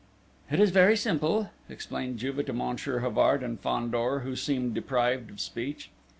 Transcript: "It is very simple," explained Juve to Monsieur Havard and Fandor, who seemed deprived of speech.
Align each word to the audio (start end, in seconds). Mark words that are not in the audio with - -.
"It 0.49 0.59
is 0.59 0.71
very 0.71 0.97
simple," 0.97 1.51
explained 1.69 2.17
Juve 2.17 2.43
to 2.47 2.53
Monsieur 2.53 3.01
Havard 3.01 3.43
and 3.43 3.59
Fandor, 3.59 4.21
who 4.21 4.35
seemed 4.35 4.73
deprived 4.73 5.29
of 5.29 5.39
speech. 5.39 5.91